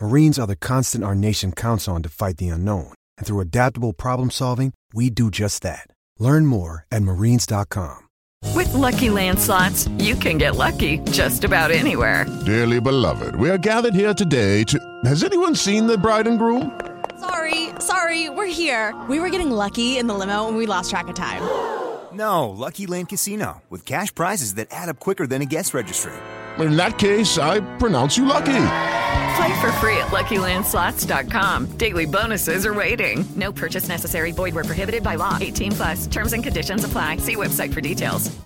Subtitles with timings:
[0.00, 2.92] Marines are the constant our nation counts on to fight the unknown.
[3.16, 5.88] And through adaptable problem solving, we do just that.
[6.20, 7.98] Learn more at marines.com.
[8.54, 12.26] With Lucky Land slots, you can get lucky just about anywhere.
[12.46, 14.78] Dearly beloved, we are gathered here today to.
[15.04, 16.80] Has anyone seen the bride and groom?
[17.18, 18.94] Sorry, sorry, we're here.
[19.08, 21.42] We were getting lucky in the limo and we lost track of time.
[22.12, 26.12] No, Lucky Land Casino, with cash prizes that add up quicker than a guest registry.
[26.58, 28.97] In that case, I pronounce you lucky.
[29.38, 31.66] Play for free at LuckyLandSlots.com.
[31.76, 33.24] Daily bonuses are waiting.
[33.36, 34.32] No purchase necessary.
[34.32, 35.38] Void where prohibited by law.
[35.40, 36.06] 18 plus.
[36.08, 37.18] Terms and conditions apply.
[37.18, 38.36] See website for details.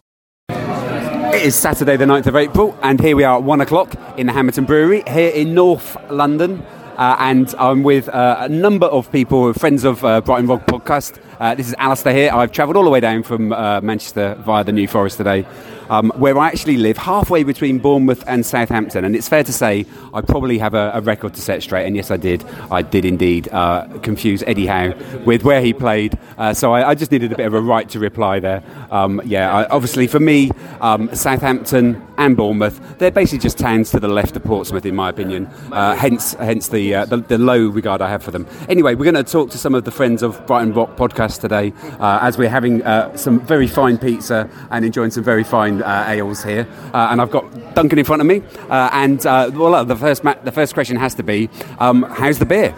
[0.50, 4.26] It is Saturday, the 9th of April, and here we are at one o'clock in
[4.26, 6.62] the Hammerton Brewery here in North London.
[6.98, 11.18] Uh, and I'm with uh, a number of people, friends of uh, Brighton Rock podcast.
[11.42, 12.30] Uh, this is Alastair here.
[12.32, 15.44] I've travelled all the way down from uh, Manchester via the New Forest today,
[15.90, 19.04] um, where I actually live halfway between Bournemouth and Southampton.
[19.04, 21.84] And it's fair to say I probably have a, a record to set straight.
[21.84, 22.44] And yes, I did.
[22.70, 26.16] I did indeed uh, confuse Eddie Howe with where he played.
[26.52, 28.62] so I, I, just needed a bit of a right to reply there.
[28.92, 33.98] Um, yeah, I, obviously for me, um, Southampton and Bournemouth, they're basically just towns to
[33.98, 35.46] the left of Portsmouth, in my opinion.
[35.72, 38.46] hence, hence the, the, the low regard I have for them.
[38.68, 41.72] Anyway, we're going to talk to some of the friends of Brighton Rock podcast today
[42.00, 46.04] uh, as we're having uh, some very fine pizza and enjoying some very fine uh,
[46.08, 46.66] ales here.
[46.92, 48.42] Uh, and I've got Duncan in front of me.
[48.68, 51.48] Uh, and well, the first ma- the first question has to be,
[51.78, 52.74] um, how's the beer?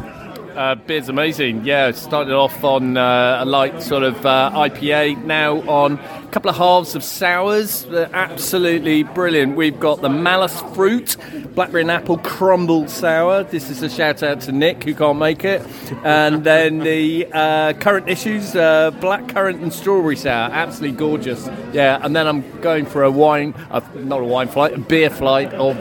[0.55, 1.65] Uh, beer's amazing.
[1.65, 6.49] Yeah, started off on uh, a light sort of uh, IPA, now on a couple
[6.49, 7.85] of halves of sours.
[7.87, 9.57] Absolutely brilliant.
[9.57, 11.17] We've got the Malice Fruit,
[11.57, 13.43] Blackberry and Apple Crumble Sour.
[13.45, 15.61] This is a shout out to Nick, who can't make it.
[16.05, 20.53] And then the uh, current issues, uh, Black Currant and Strawberry Sour.
[20.53, 21.49] Absolutely gorgeous.
[21.73, 25.11] Yeah, and then I'm going for a wine, uh, not a wine flight, a beer
[25.11, 25.77] flight of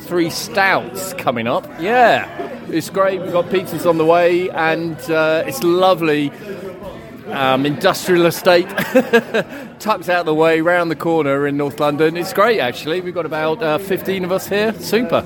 [0.00, 1.66] three stouts coming up.
[1.80, 2.26] Yeah.
[2.70, 3.20] It's great.
[3.20, 6.30] We've got pizzas on the way, and uh, it's lovely.
[7.28, 8.68] Um, industrial estate
[9.78, 12.16] tucked out the way round the corner in North London.
[12.16, 13.02] It's great actually.
[13.02, 14.72] We've got about uh, 15 of us here.
[14.80, 15.22] Super.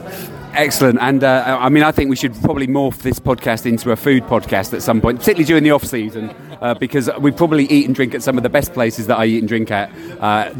[0.55, 3.97] Excellent, and uh, I mean, I think we should probably morph this podcast into a
[3.97, 6.29] food podcast at some point, particularly during the off season,
[6.61, 9.25] uh, because we probably eat and drink at some of the best places that I
[9.25, 10.53] eat and drink at, uh,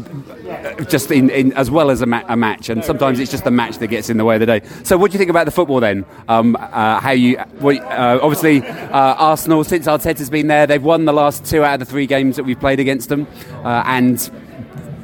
[0.85, 2.69] just in, in, as well as a, ma- a, match.
[2.69, 4.61] And sometimes it's just the match that gets in the way of the day.
[4.83, 6.05] So, what do you think about the football then?
[6.27, 11.13] Um, uh, how you uh, obviously uh, Arsenal since Arteta's been there, they've won the
[11.13, 13.27] last two out of the three games that we've played against them,
[13.63, 14.31] and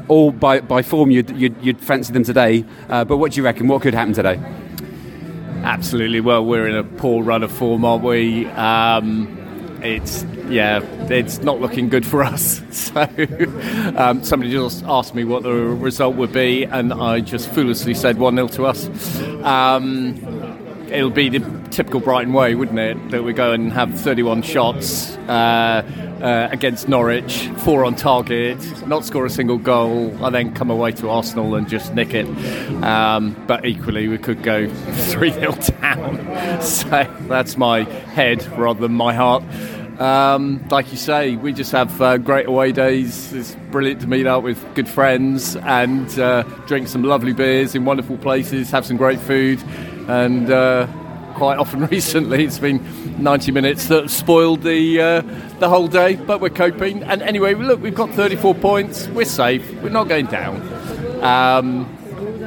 [0.07, 2.65] all by, by form you'd, you'd, you'd fancy them today.
[2.87, 3.67] but what do you reckon?
[3.67, 4.41] What could happen today?
[5.69, 6.19] Absolutely.
[6.19, 8.47] Well, we're in a poor run of form, aren't we?
[8.47, 10.79] Um, it's yeah,
[11.11, 12.61] it's not looking good for us.
[12.89, 13.01] So
[13.97, 18.17] um, somebody just asked me what the result would be, and I just foolishly said
[18.17, 18.87] one 0 to us.
[19.43, 20.15] Um,
[20.91, 21.39] it'll be the
[21.71, 23.11] typical Brighton way, wouldn't it?
[23.11, 25.15] That we go and have 31 shots.
[25.27, 25.83] Uh,
[26.21, 28.57] uh, against Norwich, four on target,
[28.87, 32.27] not score a single goal, and then come away to Arsenal and just nick it.
[32.83, 35.51] Um, but equally, we could go 3 0
[35.81, 36.59] down.
[36.61, 36.89] So
[37.27, 39.43] that's my head rather than my heart.
[39.99, 43.33] Um, like you say, we just have uh, great away days.
[43.33, 47.83] It's brilliant to meet up with good friends and uh, drink some lovely beers in
[47.83, 49.61] wonderful places, have some great food,
[50.09, 50.87] and uh,
[51.35, 52.43] quite often recently.
[52.43, 52.81] It's been
[53.21, 55.21] 90 minutes that spoiled the uh,
[55.59, 57.03] the whole day, but we're coping.
[57.03, 59.07] And anyway, look, we've got 34 points.
[59.09, 59.69] We're safe.
[59.81, 60.61] We're not going down,
[61.23, 61.85] um,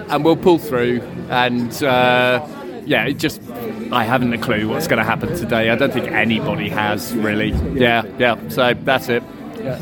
[0.08, 1.00] and we'll pull through.
[1.30, 2.46] And uh,
[2.84, 3.40] yeah, it just
[3.92, 5.70] I haven't a clue what's going to happen today.
[5.70, 7.50] I don't think anybody has really.
[7.78, 8.48] Yeah, yeah.
[8.48, 9.22] So that's it.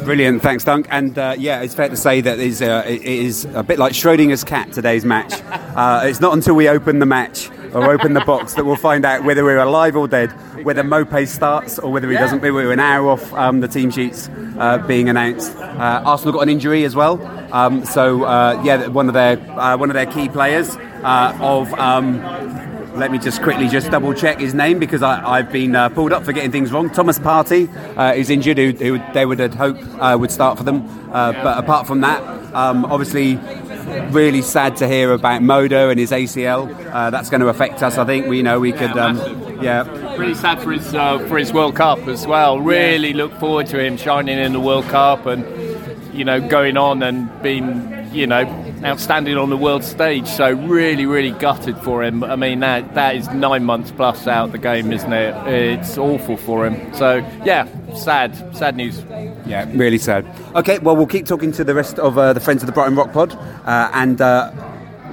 [0.05, 0.87] Brilliant, thanks, Dunk.
[0.91, 3.94] And uh, yeah, it's fair to say that is, uh, it is a bit like
[3.94, 5.32] Schrodinger's cat today's match.
[5.75, 9.05] Uh, it's not until we open the match or open the box that we'll find
[9.05, 10.31] out whether we're alive or dead,
[10.64, 12.40] whether Maupay starts or whether he doesn't.
[12.40, 14.28] We're an hour off um, the team sheets
[14.58, 15.55] uh, being announced.
[15.56, 17.20] Uh, Arsenal got an injury as well,
[17.52, 21.72] um, so uh, yeah, one of their uh, one of their key players uh, of.
[21.75, 22.20] Um,
[22.94, 26.12] let me just quickly just double check his name because I, have been uh, pulled
[26.12, 26.90] up for getting things wrong.
[26.90, 30.64] Thomas Partey uh, is injured, who, who, they would have hoped uh, would start for
[30.64, 30.87] them.
[31.11, 32.20] Uh, but apart from that,
[32.55, 33.37] um, obviously,
[34.12, 36.69] really sad to hear about Moder and his ACL.
[36.93, 37.99] Uh, that's going to affect us.
[37.99, 38.97] I think we you know we could.
[38.97, 39.19] Um,
[39.62, 39.82] yeah,
[40.17, 42.61] really sad for his uh, for his World Cup as well.
[42.61, 45.44] Really look forward to him shining in the World Cup and
[46.15, 48.44] you know going on and being you know,
[48.85, 50.27] outstanding on the world stage.
[50.27, 52.25] So really, really gutted for him.
[52.25, 55.35] I mean, that that is nine months plus out the game, isn't it?
[55.47, 56.94] It's awful for him.
[56.94, 59.03] So yeah, sad, sad news.
[59.47, 60.27] Yeah, really sad.
[60.55, 62.97] Okay, well, we'll keep talking to the rest of uh, the friends of the Brighton
[62.97, 63.32] Rock Pod,
[63.65, 64.21] uh, and.
[64.21, 64.50] Uh,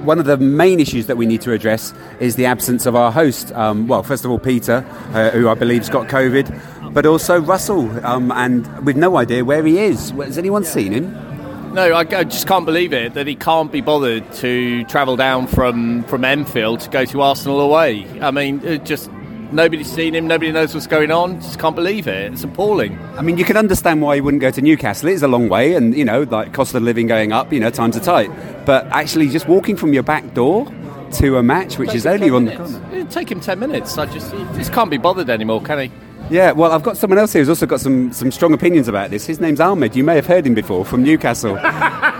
[0.04, 3.10] one of the main issues that we need to address is the absence of our
[3.10, 3.50] host.
[3.52, 7.90] Um, well, first of all, Peter, uh, who I believe's got COVID, but also Russell,
[8.06, 10.10] um, and with no idea where he is.
[10.10, 11.27] Has anyone seen him?
[11.72, 15.46] No, I, I, just can't believe it that he can't be bothered to travel down
[15.46, 18.06] from, from Enfield to go to Arsenal away.
[18.20, 19.10] I mean, uh, just
[19.52, 21.40] nobody's seen him, nobody knows what's going on.
[21.40, 22.32] Just can't believe it.
[22.32, 22.98] It's appalling.
[23.16, 25.08] I mean, you can understand why he wouldn't go to Newcastle.
[25.08, 27.60] It is a long way, and you know, like cost of living going up, you
[27.60, 28.30] know, times are tight.
[28.64, 30.72] But actually, just walking from your back door
[31.12, 32.90] to a match, which is only on the corner.
[32.92, 33.96] It'd take him ten minutes.
[33.98, 35.92] I just, he just can't be bothered anymore, can he?
[36.30, 39.10] Yeah, well, I've got someone else here who's also got some, some strong opinions about
[39.10, 39.26] this.
[39.26, 39.96] His name's Ahmed.
[39.96, 41.56] You may have heard him before from Newcastle.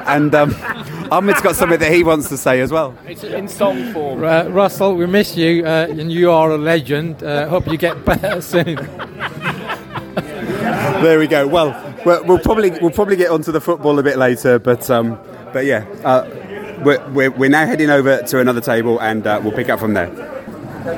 [0.09, 0.55] and um,
[1.11, 2.97] Ahmed's got something that he wants to say as well.
[3.07, 4.25] It's in song form.
[4.25, 7.23] Uh, Russell, we miss you, uh, and you are a legend.
[7.23, 8.77] Uh, hope you get better soon.
[11.03, 11.47] there we go.
[11.47, 15.19] Well, we'll probably we'll probably get onto the football a bit later, but um,
[15.53, 16.29] but yeah, uh,
[16.83, 19.93] we're, we're, we're now heading over to another table, and uh, we'll pick up from
[19.95, 20.38] there.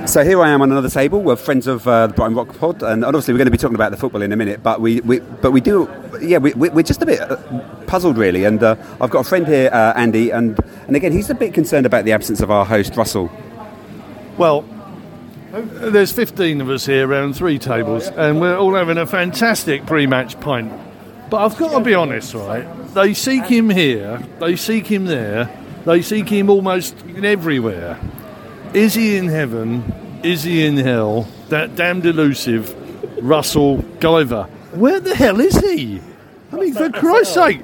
[0.06, 1.22] So here I am on another table.
[1.22, 3.74] We're friends of uh, the Brighton Rock Pod, and obviously we're going to be talking
[3.74, 4.62] about the football in a minute.
[4.62, 5.88] But we, we but we do,
[6.20, 7.36] yeah, we, we're just a bit uh,
[7.86, 8.44] puzzled really.
[8.44, 11.54] And uh, I've got a friend here, uh, Andy, and and again he's a bit
[11.54, 13.30] concerned about the absence of our host Russell.
[14.36, 14.64] Well,
[15.52, 20.38] there's 15 of us here around three tables, and we're all having a fantastic pre-match
[20.40, 20.72] pint.
[21.30, 22.66] But I've got to be honest, right?
[22.94, 25.50] They seek him here, they seek him there,
[25.84, 27.98] they seek him almost everywhere.
[28.75, 30.20] Is he in heaven?
[30.22, 31.26] Is he in hell?
[31.49, 32.75] That damned elusive
[33.25, 34.49] Russell Guyver.
[34.75, 36.00] Where the hell is he?
[36.52, 37.62] I mean, for Christ's sake,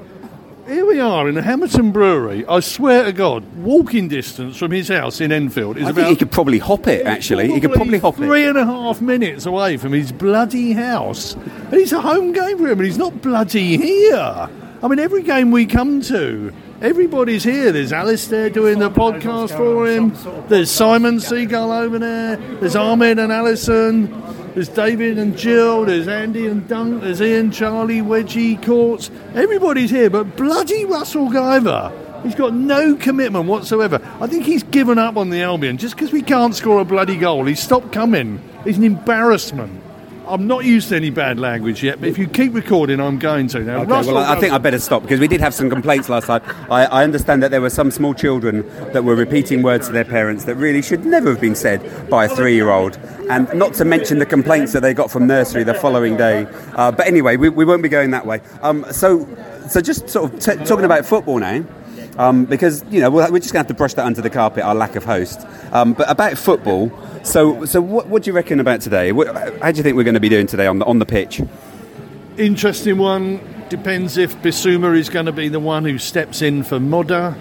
[0.67, 2.45] here we are in the Hammerton Brewery.
[2.45, 5.95] I swear to God, walking distance from his house in Enfield is I about.
[5.95, 7.05] Think he could probably hop it.
[7.05, 8.29] Actually, he could probably hop three it.
[8.29, 12.57] Three and a half minutes away from his bloody house, and it's a home game
[12.57, 14.49] for him, and he's not bloody here.
[14.83, 17.71] I mean, every game we come to, Everybody's here.
[17.71, 20.13] There's Alastair doing the podcast for him.
[20.47, 22.35] There's Simon Seagull over there.
[22.35, 24.11] There's Ahmed and Alison.
[24.53, 25.85] There's David and Jill.
[25.85, 27.01] There's Andy and Dunk.
[27.01, 29.09] There's Ian, Charlie, Wedgie, Courts.
[29.33, 31.91] Everybody's here, but bloody Russell Guyver.
[32.23, 33.99] He's got no commitment whatsoever.
[34.19, 37.17] I think he's given up on the Albion just because we can't score a bloody
[37.17, 37.45] goal.
[37.45, 38.39] He's stopped coming.
[38.63, 39.81] He's an embarrassment.
[40.27, 43.47] I'm not used to any bad language yet, but if you keep recording, I'm going
[43.49, 43.59] to.
[43.59, 46.09] Now, okay, Russell, well, I think I better stop because we did have some complaints
[46.09, 46.41] last time.
[46.69, 50.03] I, I, understand that there were some small children that were repeating words to their
[50.03, 52.97] parents that really should never have been said by a three year old,
[53.29, 56.45] and not to mention the complaints that they got from nursery the following day.
[56.73, 58.41] Uh, but anyway, we, we, won't be going that way.
[58.61, 59.27] Um, so,
[59.69, 61.63] so just sort of t- talking about football now.
[62.17, 64.63] Um, because you know we're just going to have to brush that under the carpet,
[64.63, 65.45] our lack of host.
[65.71, 66.91] Um, but about football,
[67.27, 69.11] so, so what, what do you reckon about today?
[69.11, 71.41] How do you think we're going to be doing today on the, on the pitch?
[72.37, 73.41] Interesting one.
[73.69, 77.35] Depends if Bissouma is going to be the one who steps in for Moder.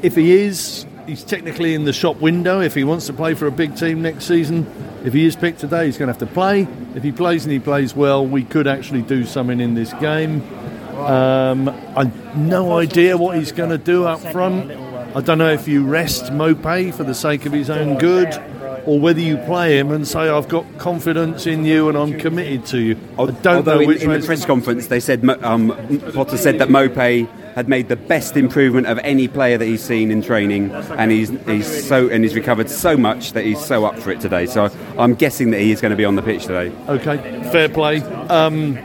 [0.00, 2.60] If he is, he's technically in the shop window.
[2.60, 4.66] If he wants to play for a big team next season,
[5.04, 6.66] if he is picked today, he's going to have to play.
[6.94, 10.42] If he plays and he plays well, we could actually do something in this game.
[10.96, 14.70] Um, I've no idea what he's going to do up front.
[15.14, 18.32] I don't know if you rest Maupay for the sake of his own good
[18.88, 22.64] or whether you play him and say, I've got confidence in you and I'm committed
[22.66, 22.96] to you.
[23.18, 25.68] I don't Although know in, in the press conference they said um,
[26.14, 30.10] Potter said that Maupay had made the best improvement of any player that he's seen
[30.10, 33.98] in training, and he's he's so and he's recovered so much that he's so up
[33.98, 34.46] for it today.
[34.46, 36.72] So I'm guessing that he is going to be on the pitch today.
[36.88, 37.18] Okay,
[37.50, 38.00] fair play.
[38.00, 38.78] Um,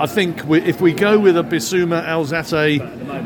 [0.00, 2.80] I think we, if we go with a Bissouma Alzate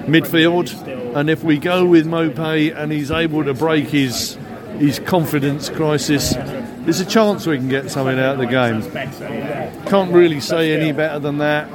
[0.05, 0.71] midfield,
[1.17, 4.37] and if we go with Maupay and he's able to break his
[4.79, 6.35] his confidence crisis.
[6.35, 8.83] There's a chance we can get something out of the game.
[9.87, 11.69] Can't really say any better than that.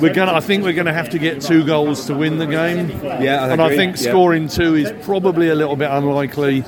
[0.00, 0.32] we're gonna.
[0.34, 2.90] I think we're gonna have to get two goals to win the game.
[3.02, 3.76] Yeah, I and I agree.
[3.76, 4.10] think Yeah.
[4.10, 6.64] scoring two is probably a little bit unlikely.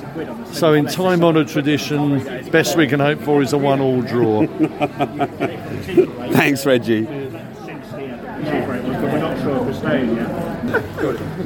[0.52, 2.20] So, in time-honoured tradition,
[2.50, 4.46] best we can hope for is a one-all draw.
[6.32, 7.06] Thanks, Reggie.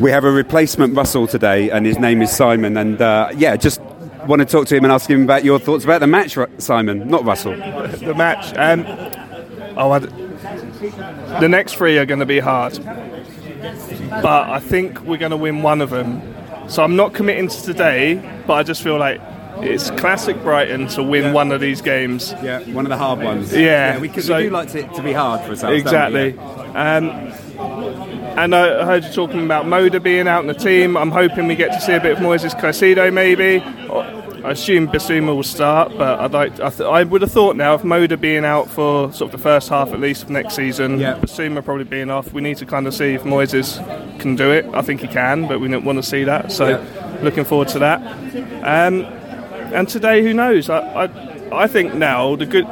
[0.01, 2.77] We have a replacement Russell today, and his name is Simon.
[2.79, 3.81] And uh, yeah, just
[4.31, 7.09] want to talk to him and ask him about your thoughts about the match, Simon,
[7.09, 7.57] not Russell.
[7.57, 8.57] the match.
[8.57, 8.87] Um,
[9.77, 10.07] oh, I d
[11.41, 12.79] the next three are going to be hard,
[14.23, 16.23] but I think we're going to win one of them.
[16.69, 19.21] So I'm not committing to today, but I just feel like
[19.59, 22.33] it's classic Brighton to win one of these games.
[22.43, 23.53] Yeah, one of the hard ones.
[23.53, 25.75] Yeah, we, could, so- we do like it to be hard for ourselves.
[25.75, 25.81] we?
[25.81, 26.39] Exactly.
[26.39, 27.11] Um,
[28.39, 30.97] and I heard you talking about Moder being out in the team.
[30.97, 33.63] I'm hoping we get to see a bit of Moises Caicedo maybe.
[33.91, 37.57] Or- I assume Bissouma will start, but I'd like I, th- I would have thought
[37.57, 40.55] now if Moder being out for sort of the first half at least of next
[40.57, 41.17] season, Yeah.
[41.19, 43.79] Bissouma probably being off, we need to kind of see if Moises
[44.19, 44.67] can do it.
[44.73, 46.53] I think he can, but we don't want to see that.
[46.53, 46.85] So
[47.23, 48.01] looking forward to that.
[48.65, 49.05] Um,
[49.73, 50.69] and today, who knows?
[50.69, 52.67] I, I, I think now the good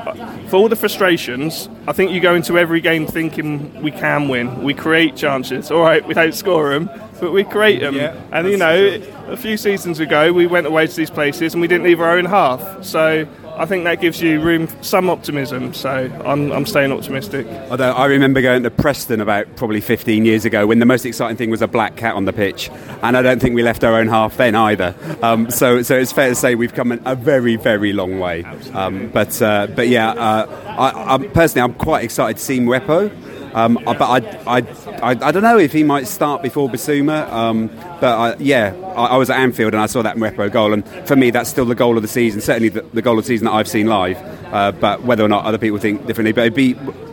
[0.49, 1.68] for all the frustrations.
[1.87, 4.62] I think you go into every game thinking we can win.
[4.62, 5.70] We create chances.
[5.70, 7.94] All right, we don't score them, but we create them.
[7.94, 11.61] Yeah, and you know, a few seasons ago, we went away to these places and
[11.61, 12.85] we didn't leave our own half.
[12.85, 13.26] So
[13.59, 15.75] I think that gives you room, some optimism.
[15.75, 15.91] So
[16.25, 17.47] I'm, I'm staying optimistic.
[17.71, 21.37] Although I remember going to Preston about probably 15 years ago when the most exciting
[21.37, 22.71] thing was a black cat on the pitch,
[23.03, 24.95] and I don't think we left our own half then either.
[25.23, 28.45] Um, so, so it's fair to say we've come a very, very long way.
[28.75, 33.27] Um, but, uh, but yeah, uh, I, I'm, personally, I'm quite excited to see Mwepu.
[33.55, 34.59] Um, I- but I, I,
[35.02, 37.31] I, I don't know if he might start before Bissouma.
[37.33, 37.69] Um,
[38.00, 40.87] but I, yeah, I, I was at Anfield and I saw that Mwepu goal, and
[41.07, 42.40] for me, that's still the goal of the season.
[42.40, 44.17] Certainly, the, the goal of the season that I've seen live.
[44.52, 46.69] Uh, but whether or not other people think differently, but it'd be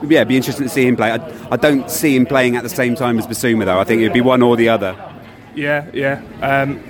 [0.08, 1.12] yeah, it'd be interesting to see him play.
[1.12, 3.78] I, I don't see him playing at the same time as Bissouma though.
[3.80, 4.96] I think it'd be one or the other.
[5.54, 6.22] Yeah, yeah.
[6.42, 6.82] Um,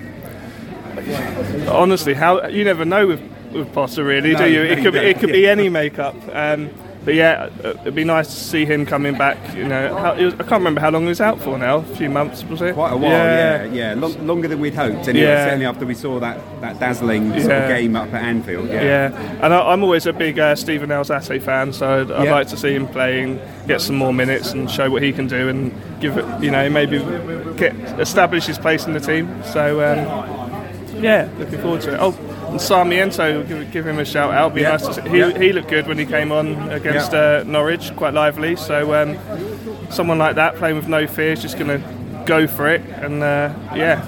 [1.68, 3.22] honestly, how you never know with,
[3.52, 4.62] with Potter, really, No, do you?
[4.62, 6.16] It could be, it could be any makeup.
[6.32, 6.70] Um,
[7.06, 9.38] but yeah, uh, it'd be nice to see him coming back.
[9.56, 11.78] You know, how, was, I can't remember how long he was out for now.
[11.78, 12.74] A few months, was it?
[12.74, 15.08] Quite a while, yeah, yeah, Long, longer than we'd hoped.
[15.08, 15.46] Anyway, Yeah.
[15.46, 18.68] certainly after we saw that, that dazzling sort of game up at Anfield.
[18.70, 22.30] Yeah, Yeah, and I, I'm always a big uh, Steven Alzate fan, so I'd, I'd
[22.30, 25.48] like to see him playing, get some more minutes, and show what he can do,
[25.48, 25.72] and
[26.02, 26.98] give it, you know, maybe
[27.58, 29.30] get establish his place in the team.
[29.44, 31.98] So um, yeah, looking forward to it.
[32.02, 32.12] Oh,
[32.50, 34.54] and Sarmiento, give, give him a shout out.
[34.54, 34.72] Be Yeah.
[34.72, 35.02] nice to see.
[35.10, 35.38] He, Yeah.
[35.38, 37.42] he looked good when he came on against Yeah.
[37.42, 38.56] uh, Norwich, quite lively.
[38.56, 39.18] So um,
[39.90, 41.88] someone like that playing with no fear is just going to
[42.26, 44.02] go for it, and uh, yeah,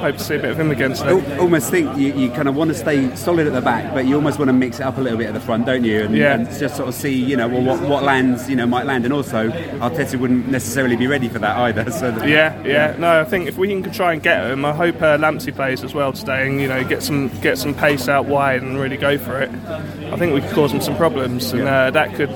[0.00, 1.40] hope to see a bit of him against Al- them.
[1.40, 4.14] almost think you, you kind of want to stay solid at the back, but you
[4.16, 6.02] almost want to mix it up a little bit at the front, don't you?
[6.02, 6.34] And, Yeah.
[6.34, 9.04] and just sort of see, you know, well, what, what lands, you know, might land.
[9.04, 11.90] And also, Arteta wouldn't necessarily be ready for that either.
[11.94, 12.96] So that, Yeah, yeah.
[12.98, 15.84] No, I think if we can try and get him, I hope uh, Lamptey plays
[15.84, 18.96] as well today, and you know, get some get some pace out wide and really
[18.96, 19.50] go for it.
[19.68, 22.30] I think we could cause him some problems, and uh, that could,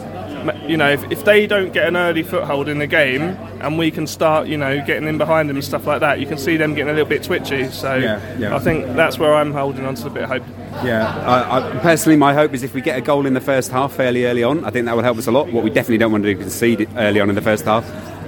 [0.69, 3.23] you know, if, if they don't get an early foothold in the game,
[3.61, 6.27] and we can start, you know, getting in behind them and stuff like that, you
[6.27, 7.69] can see them getting a little bit twitchy.
[7.71, 8.57] So Yeah, yeah.
[8.57, 10.43] I think that's where I'm holding on to a bit of hope.
[10.85, 13.71] Yeah, I, I, personally, my hope is if we get a goal in the first
[13.71, 15.53] half fairly early on, I think that would help us a lot.
[15.53, 17.85] What we definitely don't want to do is concede early on in the first half.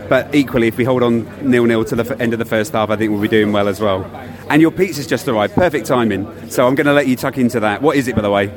[0.09, 2.73] But equally, if we hold on nil nil to the f- end of the first
[2.73, 4.05] half, I think we'll be doing well as well.
[4.49, 6.27] And your pizza's just arrived, perfect timing.
[6.51, 7.81] So I'm going to let you tuck into that.
[7.81, 8.49] What is it, by the way?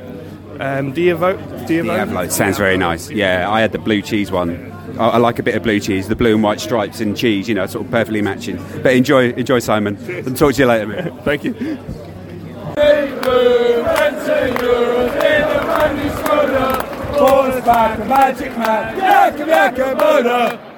[0.60, 1.38] Um, do you vote?
[1.68, 1.96] Do you vote?
[1.96, 2.28] Diablo.
[2.30, 3.10] Sounds very nice.
[3.10, 4.72] Yeah, I had the blue cheese one.
[5.00, 7.50] I, I like a bit of blue cheese, the blue and white stripes and cheese,
[7.50, 8.58] you know, sort of perfectly matching.
[8.82, 9.98] But enjoy, enjoy, Simon.
[10.08, 11.14] And talk to you later, mate.
[11.24, 11.78] Thank you.
[18.08, 20.73] Magic man, Yaka Yaka Moder.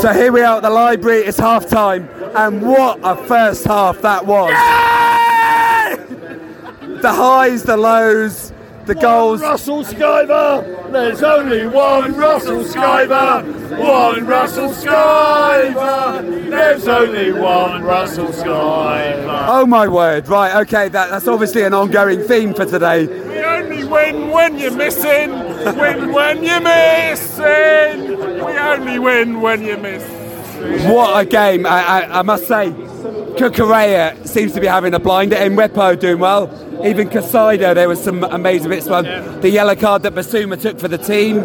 [0.00, 1.18] So here we are at the library.
[1.18, 4.50] It's half time, and what a first half that was!
[7.02, 8.50] The highs, the lows,
[8.86, 9.42] the goals.
[9.42, 10.90] Russell Skyver!
[10.90, 13.78] There's only one Russell Skyver!
[13.78, 16.48] One Russell Skyver!
[16.48, 19.44] There's only one Russell Skyver!
[19.48, 20.28] Oh my word!
[20.28, 23.06] Right, okay, that, that's obviously an ongoing theme for today.
[23.06, 25.30] We only win when you're missing.
[25.64, 28.18] Win when you're missing.
[28.44, 30.02] We only win when you miss.
[30.86, 31.66] What a game!
[31.66, 35.36] I, I, I must say, Cucurella seems to be having a blinder.
[35.36, 36.48] Mwepu doing well.
[36.84, 38.86] Even Caicedo, there was some amazing bits.
[38.86, 39.04] One,
[39.40, 41.38] the yellow card that Bissouma took for the team,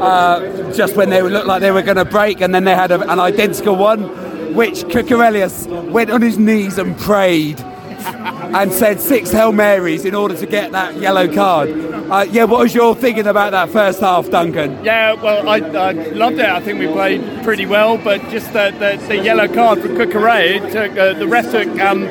[0.00, 2.90] uh, just when they looked like they were going to break, and then they had
[2.90, 7.64] a, an identical one, which Cucurelius went on his knees and prayed
[8.04, 11.70] and said six Hail Marys in order to get that yellow card.
[11.70, 14.84] Uh, yeah, what was your thinking about that first half, Duncan?
[14.84, 16.46] Yeah, well, I, I loved it.
[16.46, 20.72] I think we played pretty well, but just the, the, the yellow card for Cucurella,
[20.72, 22.06] took uh, the ref took um,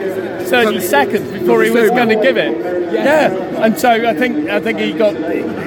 [0.49, 2.93] 30 seconds before he was going to give it.
[2.93, 3.29] Yeah,
[3.63, 5.15] and so I think I think he got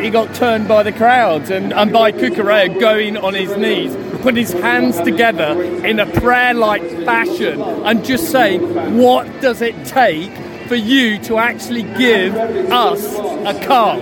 [0.01, 4.45] he got turned by the crowds and, and by Cucurella going on his knees, putting
[4.47, 8.61] his hands together in a prayer-like fashion, and just saying,
[8.99, 10.31] "What does it take?"
[10.69, 12.35] For you to actually give
[12.71, 14.01] us a card.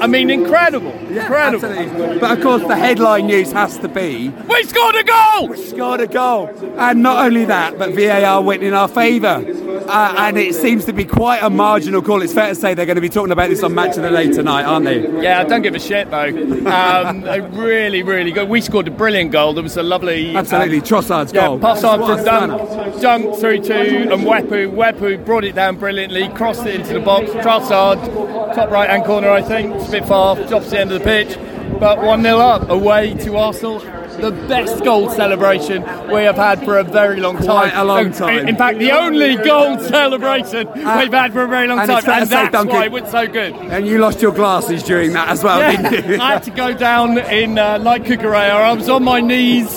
[0.00, 0.92] I mean, incredible.
[1.08, 1.68] incredible.
[1.68, 2.18] Absolutely.
[2.18, 5.48] But of course, the headline news has to be We scored a goal!
[5.48, 6.48] We scored a goal.
[6.78, 9.44] And not only that, but VAR went in our favour.
[9.88, 12.20] Uh, and it seems to be quite a marginal call.
[12.22, 14.10] It's fair to say they're going to be talking about this on Match of the
[14.10, 15.22] Day tonight, aren't they?
[15.22, 16.28] Yeah, I don't give a shit though.
[16.68, 18.48] Um, really, really good.
[18.48, 19.54] We scored a brilliant goal.
[19.54, 21.58] There was a lovely, Absolutely, um, Trossard's yeah, goal.
[21.58, 24.74] pass on What to a dunk, dunk through to and Mwepu.
[24.74, 27.30] Mwepu brought it down brilliantly, crossed it into the box.
[27.30, 29.74] Trossard, top right hand corner, I think.
[29.74, 31.38] It's a bit far, drops the end of the pitch.
[31.80, 33.80] But 1 0 up, away to Arsenal.
[34.20, 37.44] The best goal celebration we have had for a very long time.
[37.46, 38.48] Quite a long In- time.
[38.48, 42.02] In fact, the only goal celebration we've had for a very long and time.
[42.22, 43.54] And that's Duncan- why it was so good.
[43.54, 46.20] And you lost your glasses during that as well, Yeah, didn't you?
[46.20, 48.54] I had to go down in uh, like Cucurella.
[48.54, 49.70] I was on my knees,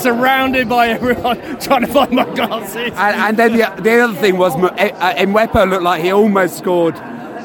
[0.00, 2.92] surrounded by everyone, trying to find my glasses.
[2.94, 6.58] and, and then the, the other thing was, uh, uh, Mwepu looked like he almost
[6.58, 6.94] scored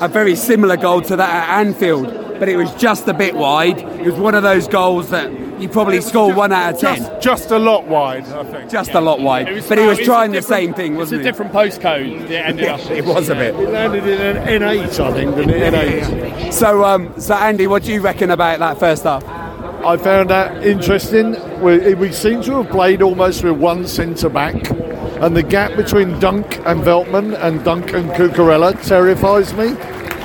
[0.01, 2.05] a very similar goal to that at Anfield,
[2.39, 3.79] but it was just a bit wide.
[3.79, 6.97] It was one of those goals that you probably score one out of ten.
[6.97, 8.71] Just, just a lot wide, I think.
[8.71, 9.51] Just a lot wide.
[9.51, 11.31] Was but he was trying the same thing, wasn't It's a he?
[11.31, 12.21] different postcode.
[12.29, 13.55] It ended it was a bit.
[13.55, 15.73] It landed in an N8, I think, didn't it?
[15.73, 16.53] N8.
[16.53, 19.23] So, um, so Andy, what do you reckon about that first half?
[19.25, 21.31] I found that interesting.
[21.61, 26.19] We, we seem to have played almost with one centre back, and the gap between
[26.19, 29.69] Dunk and Veltman and Dunk and Cucurella terrifies me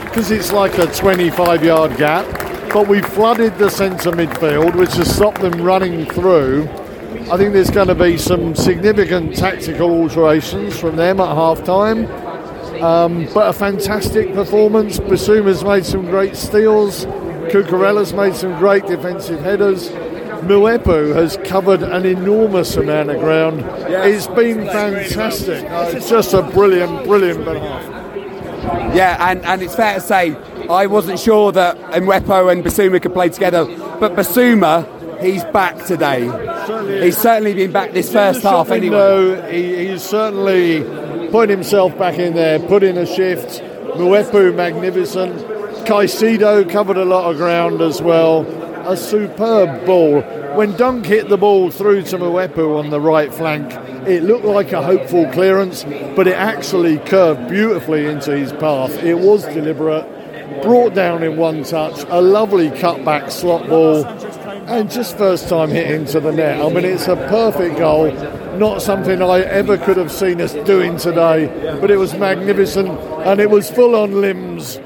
[0.04, 2.24] because it's like a 25 yard gap.
[2.74, 6.68] But we flooded the centre midfield, which has stopped them running through.
[7.30, 12.06] I think there's going to be some significant tactical alterations from them at half time.
[12.82, 14.98] Um, but a fantastic performance.
[14.98, 17.04] Bissouma's made some great steals.
[17.52, 19.90] Cucurella's made some great defensive headers.
[20.42, 23.60] Mwepu has covered an enormous amount of ground.
[23.88, 25.64] It's been fantastic.
[25.94, 28.96] It's just a brilliant, brilliant half.
[28.96, 30.36] Yeah, and, and it's fair to say
[30.70, 33.66] I wasn't sure that Mwepu and Bissouma could play together,
[34.00, 36.22] but Bissouma, he's back today.
[37.02, 38.96] He's certainly been back this first half anyway.
[38.96, 40.82] window, he, he's certainly
[41.30, 43.60] put himself back in there, put in a shift.
[43.96, 45.34] Mwepu magnificent.
[45.86, 48.46] Caicedo covered a lot of ground as well.
[48.88, 50.22] A superb ball.
[50.56, 53.72] When Dunk hit the ball through to Mwepu on the right flank,
[54.06, 58.92] it looked like a hopeful clearance, but it actually curved beautifully into his path.
[59.02, 60.06] It was deliberate,
[60.62, 65.90] brought down in one touch, a lovely cutback slot ball, and just first time hit
[65.90, 66.60] into the net.
[66.60, 68.12] I mean, it's a perfect goal.
[68.58, 71.46] Not something I ever could have seen us doing today,
[71.80, 74.78] but it was magnificent and it was full on limbs.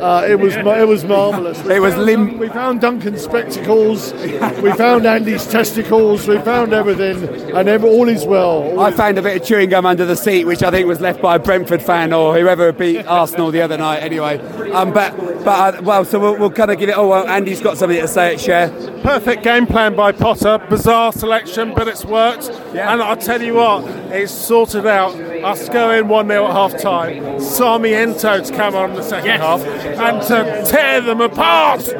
[0.00, 1.58] Uh, it was it was marvellous.
[1.66, 2.38] It was limb.
[2.38, 4.12] We found Duncan's spectacles.
[4.12, 6.28] we found Andy's testicles.
[6.28, 7.22] We found everything,
[7.56, 8.62] and ev- all is well.
[8.62, 11.00] All I found a bit of chewing gum under the seat, which I think was
[11.00, 14.02] left by a Brentford fan or whoever beat Arsenal the other night.
[14.02, 14.38] Anyway,
[14.72, 16.96] um, but but uh, well, so we'll, we'll kind of give it.
[16.96, 18.68] Oh well, Andy's got something to say at share.
[19.02, 20.58] Perfect game plan by Potter.
[20.68, 22.48] Bizarre selection, but it's worked.
[22.74, 25.14] And I'll tell you what, it's sorted out.
[25.46, 27.40] Us going 1 0 at half time.
[27.40, 31.88] Sarmiento to come on in the second half and to tear them apart.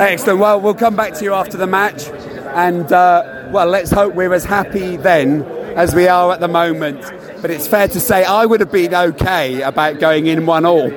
[0.00, 0.38] Excellent.
[0.38, 2.06] Well, we'll come back to you after the match,
[2.54, 5.42] and uh, well, let's hope we're as happy then
[5.76, 7.00] as we are at the moment.
[7.42, 10.90] But it's fair to say I would have been okay about going in one all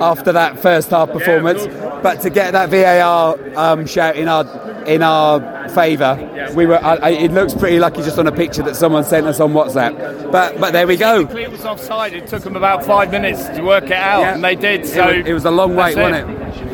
[0.00, 1.66] after that first half performance.
[2.02, 4.44] but to get that VAR um, shout in our
[4.86, 6.16] in our favour,
[6.54, 6.82] we were.
[6.82, 9.52] I, I, it looks pretty lucky just on a picture that someone sent us on
[9.52, 10.32] WhatsApp.
[10.32, 11.20] But but there we go.
[11.28, 12.12] It was offside.
[12.14, 14.34] It took them about five minutes to work it out, Yeah.
[14.34, 14.86] and they did.
[14.86, 16.24] So it was, it was a long wait, wasn't it?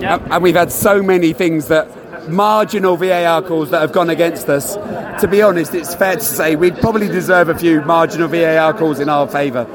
[0.04, 1.88] And- And we've had so many things that
[2.30, 4.74] marginal VAR calls that have gone against us.
[5.20, 9.00] To be honest, it's fair to say we'd probably deserve a few marginal VAR calls
[9.00, 9.66] in our favour.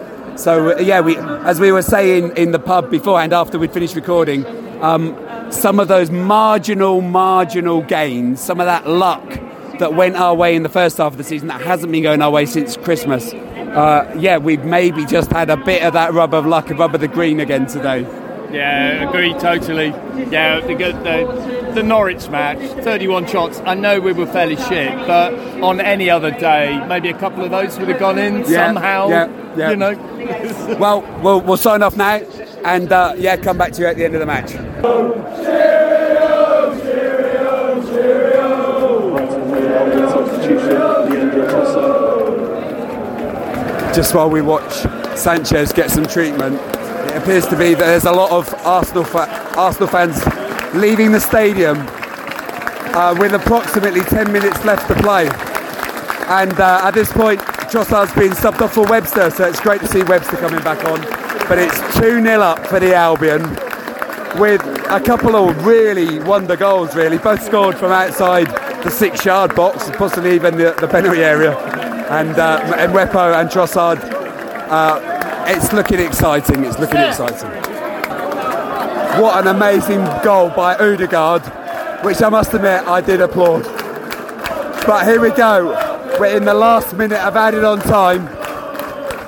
[0.42, 3.96] So uh, yeah, we, as we were saying in the pub beforehand after we'd finished
[3.96, 4.44] recording,
[4.82, 5.16] um,
[5.52, 9.24] some of those marginal, marginal gains, some of that luck
[9.78, 12.22] that went our way in the first half of the season that hasn't been going
[12.24, 13.34] our way since Christmas.
[13.34, 16.96] Uh, yeah, we've maybe just had a bit of that rub of luck, a rub
[16.96, 18.02] of the green again today.
[18.52, 19.88] Yeah, agree totally.
[20.32, 23.62] Yeah, the, the, the Norwich match, 31 shots.
[23.64, 27.52] I know we were fairly shit, but on any other day, maybe a couple of
[27.52, 29.08] those would have gone in Yeah, somehow.
[29.08, 29.70] yeah, yeah.
[29.72, 30.78] You know.
[30.80, 32.18] well, we'll we'll sign off now,
[32.66, 34.52] and uh, yeah, come back to you at the end of the match.
[43.94, 44.72] Just while we watch
[45.18, 46.56] Sanchez get some treatment,
[47.12, 50.24] it appears to be that there's a lot of Arsenal fa- Arsenal fans
[50.74, 51.78] leaving the stadium
[52.96, 55.28] uh, with approximately 10 minutes left to play.
[56.30, 59.88] And uh, at this point, Trossard's been subbed off for Webster, so it's great to
[59.88, 61.00] see Webster coming back on.
[61.48, 63.44] But it's 2 0 up for the Albion
[64.38, 67.18] with a couple of really wonder goals, really.
[67.18, 68.48] Both scored from outside
[68.84, 71.58] the six yard box, possibly even the, the penalty area.
[72.10, 74.00] And, uh, and Mwepu and Trossard,
[74.70, 76.66] uh, it's looking exciting.
[76.66, 77.52] It's looking exciting.
[79.22, 81.44] What an amazing goal by Odegaard,
[82.04, 83.64] which I must admit I did applaud.
[84.86, 85.91] But here we go.
[86.19, 88.26] We're in the last minute of added on time.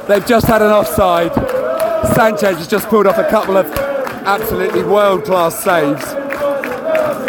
[0.07, 1.33] They've just had an offside.
[2.13, 3.65] Sanchez has just pulled off a couple of
[4.25, 6.03] absolutely world class saves.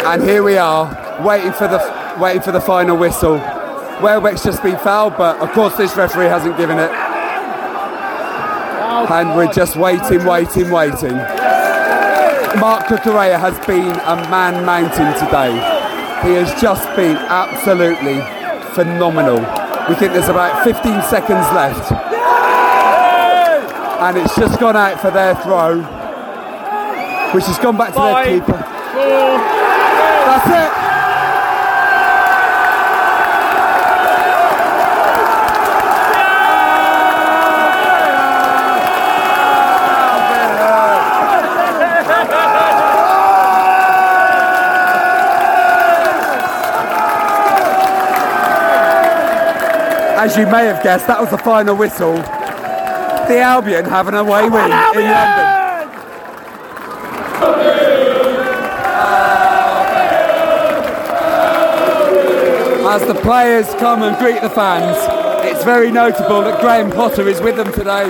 [0.05, 1.79] And here we are, waiting for the
[2.19, 3.37] waiting for the final whistle.
[4.03, 6.91] Welbeck's just been fouled, but of course this referee hasn't given it.
[8.87, 11.15] Oh, and we're just waiting, waiting, waiting.
[12.59, 15.53] Marc Cucurella has been a man mountain today.
[16.23, 18.34] He has just been absolutely
[18.75, 19.39] phenomenal.
[19.87, 21.91] We think there's about 15 seconds left.
[24.01, 25.77] And it's just gone out for their throw,
[27.33, 28.57] which has gone back to their keeper.
[30.27, 30.47] That's
[30.81, 30.84] it.
[50.25, 52.15] As you may have guessed, that was the final whistle.
[52.15, 55.45] The Albion have an away win in London.
[62.89, 64.97] As the players come and greet the fans,
[65.45, 68.07] it's very notable that Graham Potter is with them today.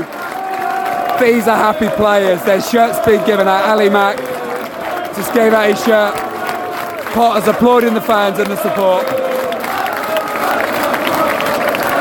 [1.20, 2.42] These are happy players.
[2.46, 3.66] Their shirts being given out.
[3.66, 4.16] Ali Mack
[5.18, 6.16] just gave out his shirt.
[7.14, 9.35] Potter's applauding the fans and the support.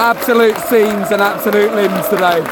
[0.04, 2.44] Absolute scenes and absolute limbs today.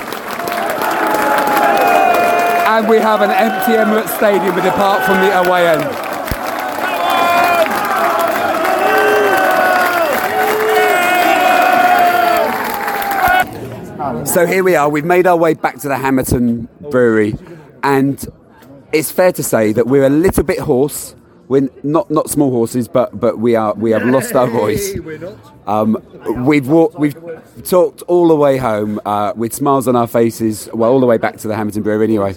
[2.66, 5.82] And we have an empty Emirates Stadium with apart from the away end.
[14.26, 14.88] So here we are.
[14.88, 17.34] We've made our way back to the Hammerton Brewery,
[17.82, 18.24] and
[18.94, 21.14] it's fair to say that we're a little bit hoarse.
[21.48, 24.96] We're not not small horses, but but we are we have lost our voice.
[25.66, 26.02] Um,
[26.46, 27.14] we've walked, we've
[27.64, 30.68] talked all the way home uh, with smiles on our faces.
[30.72, 32.34] Well, all the way back to the Hammerton Brewery anyway.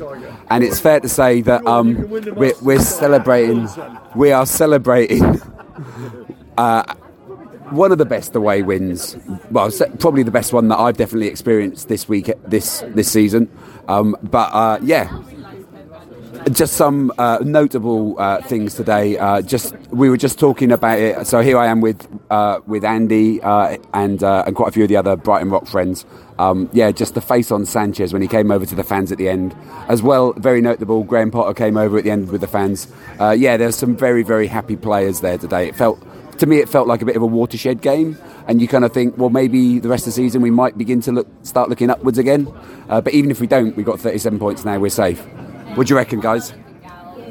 [0.49, 3.67] And it's fair to say that um, we're, we're celebrating.
[4.15, 5.41] We are celebrating.
[6.57, 6.83] Uh,
[7.71, 9.17] one of the best away wins.
[9.51, 13.49] Well, probably the best one that I've definitely experienced this week, this this season.
[13.89, 15.21] Um, but uh, yeah,
[16.51, 19.17] just some uh, notable uh, things today.
[19.17, 21.25] Uh, just we were just talking about it.
[21.27, 24.83] So here I am with uh, with Andy uh, and uh, and quite a few
[24.83, 26.05] of the other Brighton Rock friends.
[26.37, 29.17] Um, yeah, just the face on Sanchez when he came over to the fans at
[29.17, 29.55] the end,
[29.87, 30.33] as well.
[30.33, 31.03] Very notable.
[31.03, 32.87] Graham Potter came over at the end with the fans.
[33.19, 35.67] Yeah, there's some very very happy players there today.
[35.67, 36.01] It felt
[36.39, 38.93] to me it felt like a bit of a watershed game, and you kind of
[38.93, 41.89] think, well, maybe the rest of the season we might begin to look start looking
[41.89, 42.47] upwards again.
[42.89, 44.77] Uh, but even if we don't, we've got 37 points now.
[44.77, 45.25] We're safe.
[45.75, 46.53] What do you reckon, guys?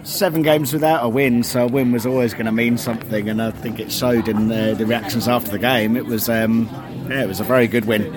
[0.04, 3.40] seven games without a win, so a win was always going to mean something, and
[3.40, 5.96] I think it showed in the, the reactions after the game.
[5.96, 6.68] It was, um,
[7.08, 8.12] yeah, it was a very good win,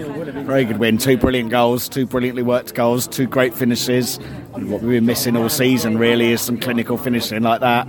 [0.45, 0.97] very good win.
[0.97, 4.17] Two brilliant goals, two brilliantly worked goals, two great finishes.
[4.53, 7.87] And what we've been missing all season really is some clinical finishing like that.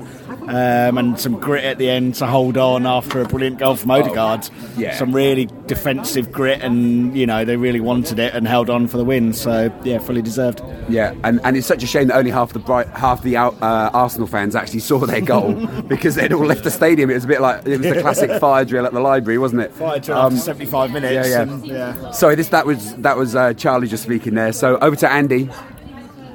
[0.49, 3.91] Um, and some grit at the end to hold on after a brilliant goal from
[3.91, 4.49] Odegaard.
[4.77, 4.97] yeah.
[4.97, 8.97] Some really defensive grit, and you know they really wanted it and held on for
[8.97, 9.33] the win.
[9.35, 10.63] So yeah, fully deserved.
[10.89, 13.51] Yeah, and, and it's such a shame that only half the bright, half the uh,
[13.61, 15.53] Arsenal fans actually saw their goal
[15.89, 17.11] because they'd all left the stadium.
[17.11, 19.61] It was a bit like it was the classic fire drill at the library, wasn't
[19.63, 19.73] it?
[19.73, 21.43] Fire drill after 75 minutes, Yeah, yeah.
[21.43, 22.11] and, yeah.
[22.13, 24.53] Sorry, this that was that was uh, Charlie just speaking there.
[24.53, 25.51] So over to Andy.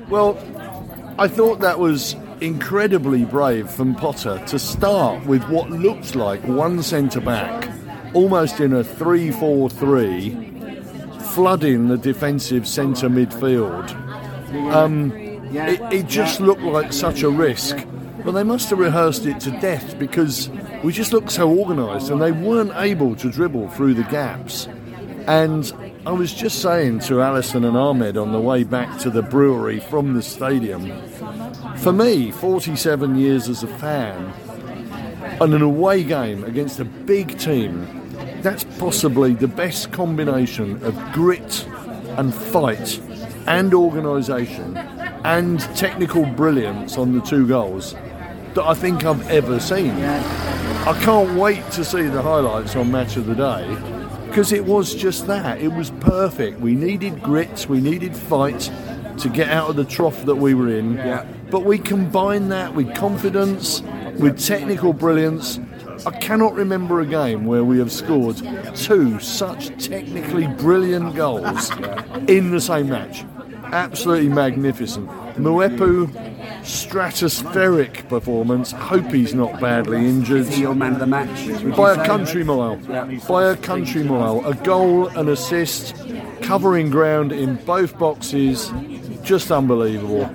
[0.10, 0.38] Well,
[1.18, 6.84] I thought that was incredibly brave from Potter to start with what looked like one
[6.84, 7.72] centre back,
[8.14, 10.30] almost in a 3 4 3,
[11.34, 13.90] flooding the defensive centre midfield.
[14.74, 17.78] Um, it, it just looked like such a risk.
[18.26, 20.50] But they must have rehearsed it to death because
[20.84, 24.68] we just looked so organised and they weren't able to dribble through the gaps.
[25.28, 25.72] And
[26.06, 29.80] I was just saying to Alison and Ahmed on the way back to the brewery
[29.80, 30.92] from the stadium,
[31.78, 34.34] for me, 47 years as a fan,
[35.40, 37.88] and an away game against a big team,
[38.42, 41.66] that's possibly the best combination of grit
[42.18, 43.00] and fight
[43.48, 44.76] and organisation
[45.24, 47.94] and technical brilliance on the two goals
[48.56, 49.92] that I think I've ever seen.
[49.92, 53.93] I can't wait to see the highlights on Match of the Day
[54.34, 55.62] because it was just that.
[55.62, 56.60] It was perfect.
[56.60, 58.72] We needed grit, we needed fight
[59.20, 60.96] to get out of the trough that we were in.
[61.52, 63.84] But we combined that with confidence,
[64.18, 65.60] with technical brilliance.
[66.08, 68.38] I cannot remember a game where we have scored
[68.76, 71.70] two such technically brilliant goals
[72.28, 73.24] in the same match.
[73.66, 75.08] Absolutely magnificent.
[75.36, 76.33] Mwepu,
[76.64, 78.72] stratospheric performance.
[78.72, 80.42] Hope he's not badly injured.
[80.42, 81.76] Is your man of the match?
[81.76, 82.78] By a country mile.
[83.28, 84.46] By a country mile.
[84.46, 85.96] A goal, an assist,
[86.42, 88.72] covering ground in both boxes.
[89.24, 90.26] Just unbelievable.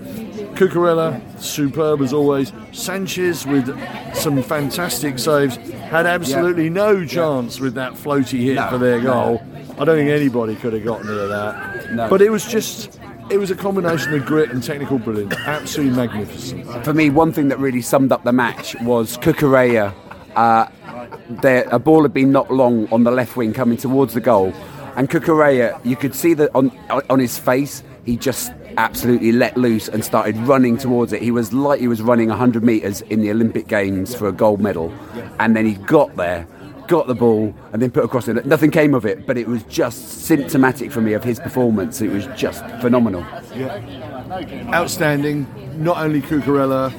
[0.55, 2.53] Cucurella, superb as always.
[2.73, 3.67] Sanchez with
[4.15, 5.57] some fantastic saves.
[5.57, 9.13] Had absolutely no chance with that floaty hit No, for their no.
[9.13, 9.43] goal.
[9.79, 11.93] I don't think anybody could have got near that.
[11.93, 12.09] No.
[12.11, 12.99] But it was just,
[13.31, 15.35] it was a combination of grit and technical brilliance.
[15.47, 16.85] Absolutely magnificent.
[16.85, 19.95] For me, one thing that really summed up the match was Cucurella.
[20.37, 20.69] Uh,
[21.43, 24.53] there, a ball had been knocked long on the left wing coming towards the goal,
[24.97, 26.71] and Cucurella, you could see that on
[27.11, 31.21] on his face, he just absolutely let loose and started running towards it.
[31.21, 34.61] He was like he was running 100 metres in the Olympic Games for a gold
[34.61, 34.93] medal,
[35.39, 36.47] and then he got there.
[36.89, 38.47] Got the ball and then put across it.
[38.47, 42.01] Nothing came of it, but it was just symptomatic for me of his performance.
[42.01, 43.21] It was just phenomenal.
[43.55, 44.71] Yeah.
[44.75, 45.47] outstanding.
[45.77, 46.91] Not only Cucurella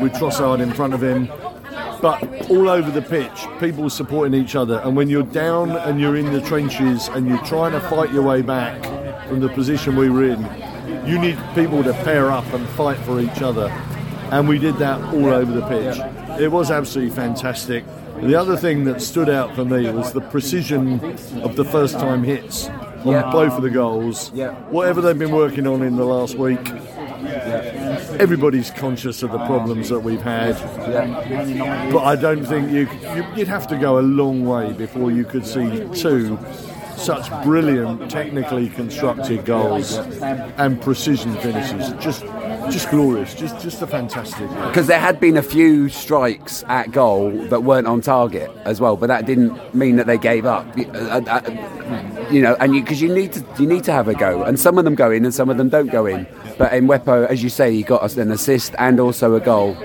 [0.00, 1.26] with Trossard in front of him,
[2.00, 4.80] but all over the pitch, people supporting each other.
[4.80, 8.22] And when you're down and you're in the trenches and you're trying to fight your
[8.22, 8.82] way back
[9.28, 10.40] from the position we were in,
[11.06, 13.68] you need people to pair up and fight for each other.
[14.30, 15.98] And we did that all over the pitch.
[16.40, 17.84] It was absolutely fantastic.
[18.22, 21.00] The other thing that stood out for me was the precision
[21.42, 22.68] of the first time hits
[23.04, 23.30] on Yeah.
[23.30, 24.30] both of the goals.
[24.34, 24.50] Yeah.
[24.70, 26.58] Whatever they've been working on in the last week,
[28.18, 30.56] everybody's conscious of the problems that we've had.
[31.92, 32.88] But I don't think you
[33.36, 36.38] you'd have to go a long way before you could see two
[36.96, 41.92] such brilliant, technically constructed goals and precision finishes.
[42.02, 42.22] Just
[42.70, 43.34] just glorious.
[43.34, 44.48] Just just a fantastic.
[44.48, 48.96] because there had been a few strikes at goal that weren't on target as well,
[48.96, 50.64] but that didn't mean that they gave up.
[50.76, 51.40] You- uh, uh,
[52.30, 54.78] You know, and because you, need to you need to have a go, and some
[54.78, 56.26] of them go in and some of them don't go in.
[56.58, 59.76] But in Mwepu, as you say, he got us an assist and also a goal,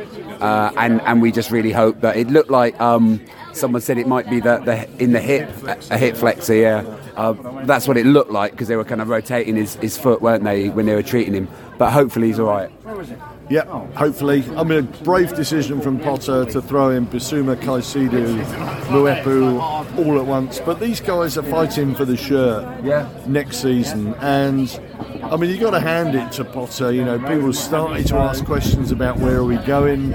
[0.42, 3.22] uh, and and we just really hope that it looked like um,
[3.54, 5.50] someone said it might be the, the in the hip
[5.90, 6.56] a hip flexor.
[6.56, 6.84] Yeah,
[7.16, 7.34] uh,
[7.66, 10.44] that's what it looked like because they were kind of rotating his, his foot, weren't
[10.44, 11.48] they, when they were treating him?
[11.78, 12.72] But hopefully he's all right.
[13.50, 14.46] Yeah, hopefully.
[14.56, 18.44] I mean, a brave decision from Potter to throw in Bissouma, Caicedo,
[18.86, 19.60] Mwepu
[20.06, 20.60] all at once.
[20.60, 23.10] But these guys are fighting for the shirt Yeah.
[23.28, 24.14] next season.
[24.22, 24.70] And,
[25.24, 26.92] I mean, you've got to hand it to Potter.
[26.92, 30.12] You know, people started to ask questions about where are we going.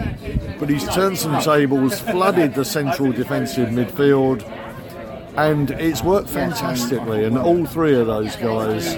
[0.58, 4.42] But he's turned some tables, flooded the central defensive midfield.
[5.36, 8.96] And it's worked fantastically, and all three of those guys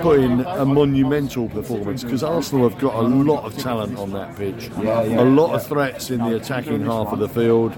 [0.00, 4.34] put in a monumental performance because Arsenal have got a lot of talent on that
[4.36, 5.20] pitch, Yeah, yeah.
[5.20, 7.74] a lot of threats in the attacking half of the field,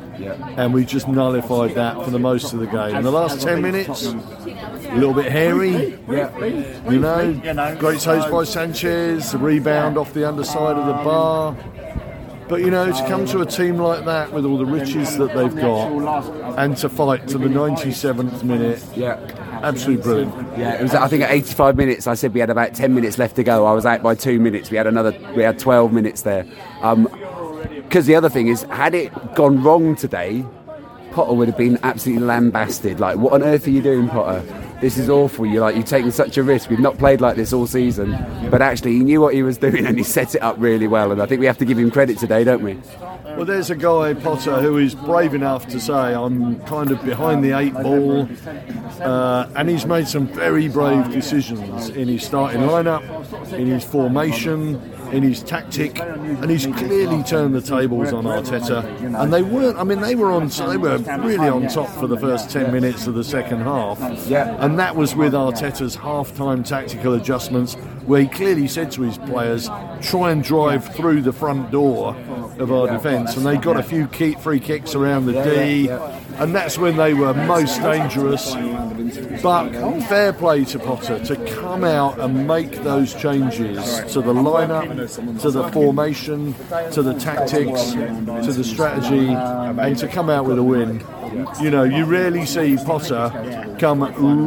[0.56, 2.96] and we just nullified that for the most of the game.
[2.96, 5.98] In the last 10 minutes, a little bit hairy,
[6.88, 11.54] you know, great saves by Sanchez, the rebound off the underside of the bar.
[12.50, 15.32] But you know, to come to a team like that with all the riches that
[15.34, 19.18] they've got and to fight to the 97th minute, Yeah.
[19.62, 20.34] absolutely brilliant.
[20.58, 20.94] Yeah, it was.
[20.94, 23.66] I think at 85 minutes, I said we had about 10 minutes left to go.
[23.66, 24.68] I was out by two minutes.
[24.70, 25.14] We had another.
[25.36, 26.44] We had 12 minutes there.
[26.82, 27.08] Um,
[27.84, 30.44] Because the other thing is, had it gone wrong today,
[31.12, 33.00] Potter would have been absolutely lambasted.
[33.00, 34.42] Like, what on earth are you doing, Potter?
[34.80, 35.44] This is awful.
[35.44, 36.70] You're like you're taking such a risk.
[36.70, 38.12] We've not played like this all season.
[38.50, 41.12] But actually, he knew what he was doing and he set it up really well.
[41.12, 42.78] And I think we have to give him credit today, don't we?
[43.36, 47.44] Well, there's a guy, Potter, who is brave enough to say, I'm kind of behind
[47.44, 48.28] the eight ball.
[49.00, 54.80] Uh, and he's made some very brave decisions in his starting lineup, in his formation,
[55.12, 58.84] in his tactic, and he's clearly turned the tables on Arteta.
[59.20, 59.78] And they weren't.
[59.78, 60.48] I mean, they were on.
[60.48, 63.98] They were really on top for the first ten minutes of the second half.
[64.26, 64.56] Yeah.
[64.64, 67.76] And that was with Arteta's half-time tactical adjustments,
[68.10, 69.70] where he clearly said to his players,
[70.00, 72.16] "Try and drive through the front door
[72.58, 73.36] of our defence.
[73.36, 75.88] And they got a few key free kicks around the D,
[76.40, 78.56] and that's when they were most dangerous.
[79.42, 79.70] But
[80.08, 85.50] fair play to Potter to come out and make those changes to the lineup, to
[85.52, 86.54] the formation,
[86.90, 91.00] to the tactics, to the strategy, and to come out with a win.
[91.60, 94.02] You know, you rarely see Potter come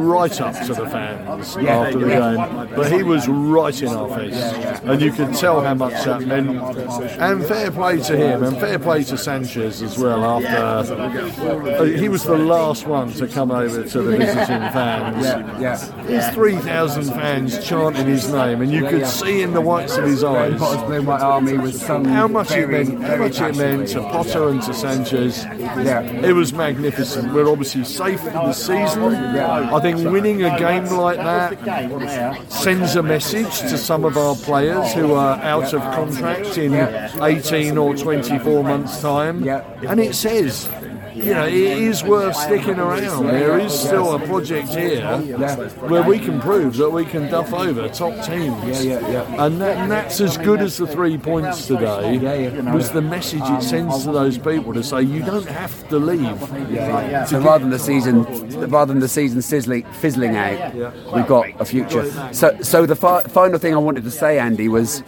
[0.06, 4.34] right up to the fans after the game, but he was right in our face,
[4.82, 6.50] and you could tell how much that meant.
[7.18, 10.24] And fair play to him, and fair play to Sanchez as well.
[10.24, 15.24] After uh, he was the last one to come over to the visiting fans.
[16.06, 20.22] There's 3,000 fans chanting his name, and you could see in the whites of his
[20.22, 24.00] eyes Potter's Blue White Army was how much it meant, how much it meant to
[24.00, 25.44] Potter and to Sanchez.
[25.44, 26.02] Yeah.
[26.02, 26.73] It was magnificent.
[27.32, 29.14] We're obviously safe for the season.
[29.14, 34.92] I think winning a game like that sends a message to some of our players
[34.92, 36.74] who are out of contract in
[37.22, 39.46] 18 or 24 months' time.
[39.48, 40.68] And it says,
[41.14, 43.26] you know, it is worth sticking around.
[43.26, 45.00] There is still a project here
[45.88, 48.80] where we can prove that we can duff over top teams.
[48.84, 52.18] And, that, and that's as good as the three points today
[52.72, 56.38] was the message it sends to those people to say you don't have to leave.
[57.28, 58.24] So rather than the season,
[58.68, 60.74] rather than the season sizzling, fizzling out,
[61.14, 62.10] we've got a future.
[62.32, 65.02] So, so the fi- final thing I wanted to say, Andy, was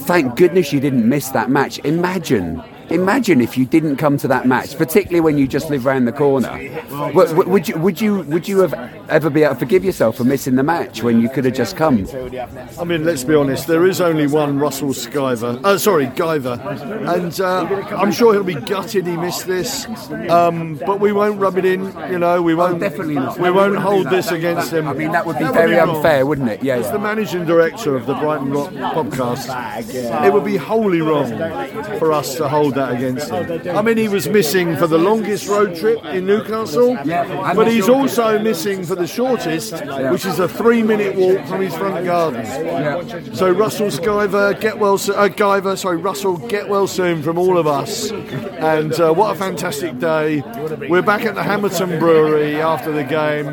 [0.00, 1.78] thank goodness you didn't miss that match.
[1.80, 2.62] Imagine.
[2.90, 6.12] Imagine if you didn't come to that match, particularly when you just live round the
[6.12, 6.52] corner.
[7.14, 8.74] Would, would- would you would you would you have
[9.08, 11.76] ever be able to forgive yourself for missing the match when you could have just
[11.76, 12.06] come?
[12.78, 13.66] I mean, let's be honest.
[13.66, 15.64] There is only one Russell Skyver.
[15.64, 16.58] Uh, sorry, Guyver,
[17.16, 19.86] and uh, I'm sure he'll be gutted he missed this.
[20.30, 21.84] Um, but we won't rub it in.
[22.10, 22.80] You know, we won't.
[22.80, 23.38] definitely not.
[23.38, 24.86] We won't hold this against him.
[24.88, 25.96] I mean, that would be very wrong.
[25.96, 26.62] unfair, wouldn't it?
[26.62, 31.30] Yeah, As the managing director of the Brighton Rock podcast, it would be wholly wrong
[31.98, 33.76] for us to hold that against him.
[33.76, 38.38] I mean, he was missing for the longest road trip in Newcastle, but he's also
[38.38, 39.72] missing for the shortest,
[40.10, 43.34] which is a three-minute walk from his front garden.
[43.34, 47.66] So Russell Skyver, get well, uh, Guyver, sorry, Russell, get well soon from all of
[47.66, 48.10] us.
[48.10, 50.42] And uh, what a fantastic day!
[50.88, 53.48] We're back at the Hammerton Brewery after the game,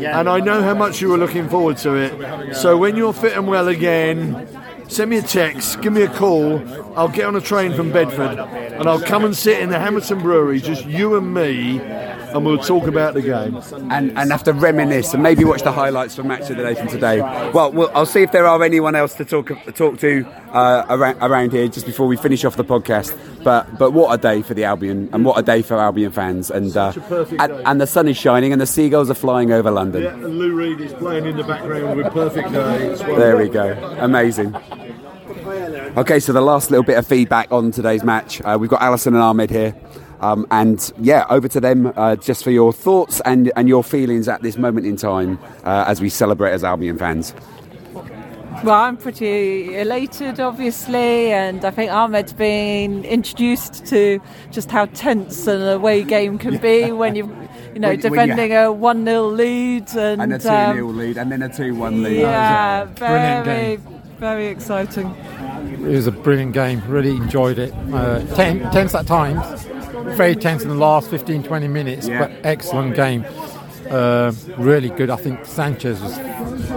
[0.00, 2.54] and I know how much you were looking forward to it.
[2.54, 4.48] So when you're fit and well again.
[4.88, 6.62] Send me a text, give me a call.
[6.96, 10.20] I'll get on a train from Bedford and I'll come and sit in the Hammerton
[10.20, 11.78] Brewery, just you and me,
[12.34, 13.56] and we'll talk about the game.
[13.90, 16.74] and, and have to reminisce and maybe watch the highlights from match of the day
[16.74, 17.20] from today.
[17.20, 21.18] Well, well I'll see if there are anyone else to talk talk to uh, around,
[21.20, 23.16] around here just before we finish off the podcast.
[23.42, 26.50] But but what a day for the Albion and what a day for Albion fans
[26.50, 26.92] and uh,
[27.38, 30.02] and, and the sun is shining and the seagulls are flying over London.
[30.02, 32.94] Yeah, and Lou Reed is playing in the background with Perfect Day.
[33.16, 33.72] There we go.
[33.98, 34.54] Amazing.
[35.96, 38.40] Okay, so the last little bit of feedback on today's match.
[38.42, 39.74] Uh, we've got Alison and Ahmed here.
[40.20, 44.28] Um, and yeah, over to them uh, just for your thoughts and, and your feelings
[44.28, 47.34] at this moment in time uh, as we celebrate as Albion fans.
[48.64, 55.46] Well, I'm pretty elated, obviously, and I think Ahmed's been introduced to just how tense
[55.46, 57.26] an away game can be when you,
[57.72, 60.74] you know, When- when you defending a one 0 lead and, And a 2 um,
[60.74, 62.18] 0 lead and then a 2 1 lead.
[62.20, 63.97] yeah, Brilliant very, game.
[64.18, 65.06] Very exciting.
[65.72, 66.82] It was a brilliant game.
[66.86, 67.72] Really enjoyed it.
[67.92, 69.64] Uh, ten, tense at times.
[70.16, 72.20] Very tense in the last 15, 20 minutes, Yeah.
[72.20, 73.24] but excellent game.
[73.90, 75.10] Uh, really good.
[75.10, 76.18] I think Sanchez was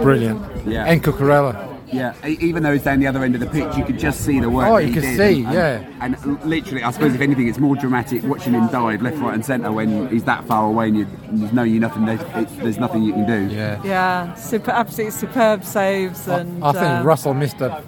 [0.02, 0.40] brilliant.
[0.66, 0.84] Yeah.
[0.84, 1.71] And Cucurella.
[1.92, 4.22] Yeah, e- even though he's down the other end of the pitch, you could just
[4.22, 4.66] see the work.
[4.66, 5.16] Oh, that you he could did.
[5.16, 5.86] see, and, yeah.
[6.00, 9.34] And, and literally, I suppose if anything, it's more dramatic watching him dive left, right,
[9.34, 12.06] and centre when he's that far away and you, there's no you nothing.
[12.06, 13.54] There's, it's, there's nothing you can do.
[13.54, 13.80] Yeah.
[13.84, 16.62] Yeah, super, absolutely superb saves and.
[16.64, 17.82] I think um, Russell missed a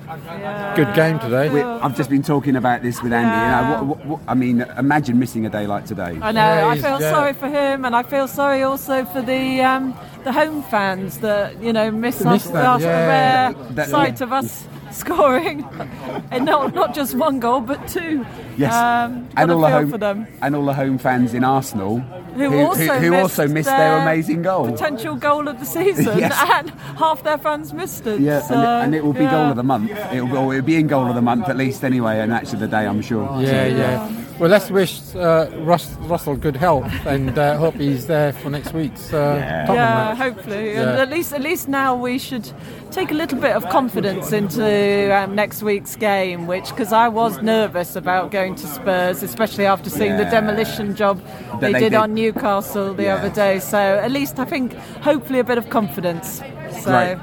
[0.76, 1.48] good game today.
[1.48, 3.34] We, I've just been talking about this with Andy.
[3.34, 6.18] You know, what, what, what, I mean, imagine missing a day like today.
[6.20, 6.40] I know.
[6.40, 7.10] Yeah, I feel yeah.
[7.10, 9.94] sorry for him, and I feel sorry also for the um,
[10.24, 13.06] the home fans that you know miss Miss us that, our yeah.
[13.06, 15.64] rare That- sight of us scoring,
[16.32, 18.26] and not not just one goal but two.
[18.56, 20.26] Yes, um, and all the home for them.
[20.42, 24.42] and all the home fans in Arsenal Who, also, who missed also missed their amazing
[24.42, 24.70] goal.
[24.70, 26.36] potential goal of the season, Yes.
[26.54, 28.20] and half their fans missed it.
[28.20, 29.30] Yeah, so, and, it, and it will be yeah.
[29.32, 29.90] goal of the month.
[30.12, 32.60] It will, or it'll be in goal of the month at least anyway, and actually
[32.60, 33.24] the day I'm sure.
[33.40, 34.20] Yeah, yeah.
[34.38, 38.72] Well, let's wish uh, Russ, Russell good health and uh, hope he's there for next
[38.74, 39.36] week's uh,
[39.66, 40.18] Tottenham Yeah, match.
[40.18, 40.80] hopefully, Yeah.
[40.80, 42.50] and at least at least now we should
[42.90, 47.40] take a little bit of confidence into um, next week's game, which because I was
[47.42, 51.22] nervous about going to Spurs, especially after seeing the demolition job
[51.60, 51.94] they, they did, did.
[51.94, 53.14] on Newcastle the Yeah.
[53.16, 53.58] other day.
[53.60, 56.42] So at least I think hopefully a bit of confidence.
[56.82, 56.90] So.
[57.16, 57.18] Great.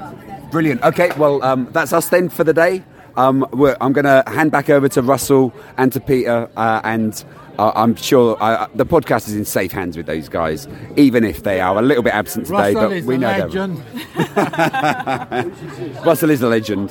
[0.50, 0.82] Brilliant.
[0.82, 2.82] Okay, well, um, that's us then for the day.
[3.16, 7.22] Um, we're, I'm going to hand back over to Russell and to Peter, uh, and
[7.58, 10.66] uh, I'm sure uh, the podcast is in safe hands with those guys,
[10.96, 12.74] even if they are a little bit absent today.
[12.74, 13.82] Russell but is we a know legend.
[14.34, 16.90] they're Russell is a legend.